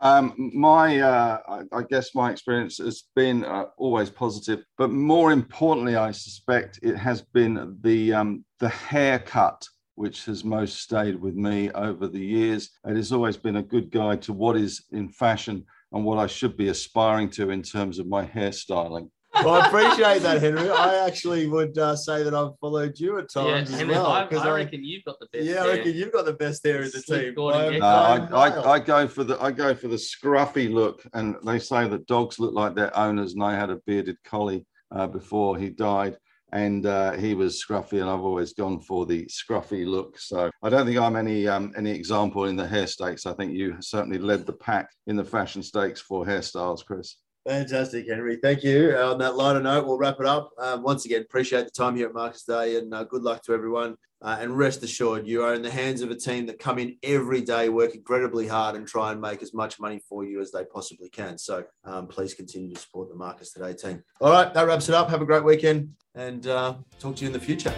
Um, 0.01 0.51
my, 0.53 0.99
uh, 0.99 1.63
I, 1.71 1.83
guess 1.89 2.13
my 2.13 2.29
experience 2.29 2.77
has 2.79 3.03
been 3.15 3.45
uh, 3.45 3.65
always 3.77 4.09
positive, 4.09 4.63
but 4.77 4.91
more 4.91 5.31
importantly, 5.31 5.95
I 5.95 6.11
suspect 6.11 6.79
it 6.83 6.97
has 6.97 7.21
been 7.21 7.77
the 7.81 8.13
um, 8.13 8.43
the 8.59 8.69
haircut 8.69 9.65
which 9.95 10.25
has 10.25 10.43
most 10.43 10.81
stayed 10.81 11.19
with 11.19 11.35
me 11.35 11.71
over 11.71 12.07
the 12.07 12.19
years. 12.19 12.69
It 12.85 12.97
has 12.97 13.11
always 13.11 13.37
been 13.37 13.55
a 13.55 13.63
good 13.63 13.91
guide 13.91 14.21
to 14.23 14.33
what 14.33 14.57
is 14.57 14.83
in 14.91 15.07
fashion 15.09 15.65
and 15.93 16.03
what 16.03 16.19
I 16.19 16.27
should 16.27 16.57
be 16.57 16.67
aspiring 16.67 17.29
to 17.31 17.49
in 17.49 17.61
terms 17.61 17.99
of 17.99 18.07
my 18.07 18.25
hairstyling 18.25 19.09
well, 19.43 19.55
I 19.55 19.67
appreciate 19.67 20.21
that, 20.21 20.41
Henry. 20.41 20.69
I 20.69 21.05
actually 21.05 21.47
would 21.47 21.77
uh, 21.77 21.95
say 21.95 22.23
that 22.23 22.33
I've 22.33 22.57
followed 22.59 22.99
you 22.99 23.19
at 23.19 23.29
times 23.29 23.71
yeah, 23.71 23.77
as 23.77 23.85
well. 23.85 24.07
I, 24.07 24.23
I, 24.23 24.55
reckon 24.55 24.83
you've 24.83 25.03
got 25.03 25.19
the 25.19 25.27
best. 25.31 25.45
Yeah, 25.45 25.63
I 25.63 25.67
reckon 25.67 25.93
you've 25.93 26.11
got 26.11 26.25
the 26.25 26.33
best 26.33 26.65
hair 26.65 26.83
in 26.83 26.91
the 26.91 27.01
team. 27.01 27.33
No, 27.35 27.49
I, 27.49 28.17
I, 28.27 28.71
I, 28.73 28.79
go 28.79 29.07
for 29.07 29.23
the 29.23 29.41
I 29.41 29.51
go 29.51 29.75
for 29.75 29.87
the 29.87 29.95
scruffy 29.95 30.71
look, 30.71 31.05
and 31.13 31.35
they 31.43 31.59
say 31.59 31.87
that 31.87 32.07
dogs 32.07 32.39
look 32.39 32.53
like 32.53 32.75
their 32.75 32.95
owners, 32.97 33.33
and 33.33 33.43
I 33.43 33.55
had 33.55 33.69
a 33.69 33.77
bearded 33.85 34.17
collie 34.23 34.65
uh, 34.91 35.07
before 35.07 35.57
he 35.57 35.69
died. 35.69 36.17
And 36.51 36.85
uh, 36.85 37.13
he 37.13 37.33
was 37.33 37.61
scruffy, 37.61 37.99
and 37.99 38.09
I've 38.09 38.21
always 38.21 38.53
gone 38.53 38.79
for 38.79 39.05
the 39.05 39.25
scruffy 39.25 39.85
look. 39.85 40.17
So 40.17 40.49
I 40.63 40.69
don't 40.69 40.85
think 40.85 40.97
I'm 40.97 41.17
any 41.17 41.47
um, 41.47 41.73
any 41.75 41.91
example 41.91 42.45
in 42.45 42.55
the 42.55 42.67
hair 42.67 42.87
stakes. 42.87 43.25
I 43.25 43.33
think 43.33 43.53
you 43.53 43.75
certainly 43.81 44.19
led 44.19 44.45
the 44.45 44.53
pack 44.53 44.89
in 45.07 45.17
the 45.17 45.25
fashion 45.25 45.63
stakes 45.63 45.99
for 45.99 46.25
hairstyles, 46.25 46.85
Chris. 46.85 47.17
Fantastic, 47.47 48.07
Henry. 48.07 48.37
Thank 48.37 48.63
you. 48.63 48.95
On 48.97 49.19
that 49.19 49.35
lighter 49.35 49.59
note, 49.59 49.85
we'll 49.85 49.99
wrap 49.99 50.19
it 50.19 50.25
up. 50.25 50.49
Um, 50.57 50.81
once 50.81 51.05
again, 51.05 51.21
appreciate 51.21 51.65
the 51.65 51.71
time 51.71 51.95
here 51.95 52.07
at 52.07 52.13
Marcus 52.13 52.43
Today 52.43 52.77
and 52.77 52.91
uh, 52.93 53.03
good 53.03 53.21
luck 53.21 53.43
to 53.43 53.53
everyone. 53.53 53.97
Uh, 54.21 54.37
and 54.39 54.57
rest 54.57 54.81
assured, 54.81 55.27
you 55.27 55.43
are 55.43 55.53
in 55.53 55.61
the 55.61 55.69
hands 55.69 56.01
of 56.01 56.09
a 56.09 56.15
team 56.15 56.47
that 56.47 56.57
come 56.57 56.79
in 56.79 56.97
every 57.03 57.41
day, 57.41 57.69
work 57.69 57.93
incredibly 57.93 58.47
hard, 58.47 58.75
and 58.75 58.87
try 58.87 59.11
and 59.11 59.21
make 59.21 59.43
as 59.43 59.53
much 59.53 59.79
money 59.79 60.01
for 60.09 60.23
you 60.23 60.41
as 60.41 60.51
they 60.51 60.65
possibly 60.65 61.09
can. 61.09 61.37
So 61.37 61.63
um, 61.83 62.07
please 62.07 62.33
continue 62.33 62.73
to 62.73 62.79
support 62.79 63.09
the 63.09 63.15
Marcus 63.15 63.51
Today 63.51 63.73
team. 63.73 64.03
All 64.19 64.31
right, 64.31 64.51
that 64.51 64.65
wraps 64.65 64.89
it 64.89 64.95
up. 64.95 65.11
Have 65.11 65.21
a 65.21 65.25
great 65.25 65.43
weekend 65.43 65.93
and 66.15 66.47
uh, 66.47 66.75
talk 66.99 67.17
to 67.17 67.21
you 67.21 67.27
in 67.27 67.33
the 67.33 67.39
future. 67.39 67.73